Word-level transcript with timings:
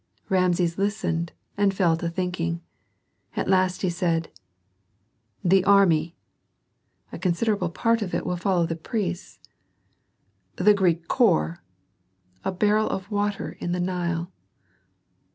Rameses 0.29 0.79
listened 0.79 1.31
and 1.55 1.75
fell 1.75 1.95
to 1.97 2.09
thinking. 2.09 2.61
At 3.35 3.47
last 3.47 3.83
he 3.83 3.91
said, 3.91 4.31
"The 5.43 5.63
army" 5.63 6.15
"A 7.13 7.19
considerable 7.19 7.69
part 7.69 8.01
of 8.01 8.15
it 8.15 8.25
will 8.25 8.35
follow 8.35 8.65
the 8.65 8.75
priests." 8.75 9.37
"The 10.55 10.73
Greek 10.73 11.07
corps" 11.07 11.61
"A 12.43 12.51
barrel 12.51 12.89
of 12.89 13.11
water 13.11 13.51
in 13.59 13.73
the 13.73 13.79
Nile." 13.79 14.31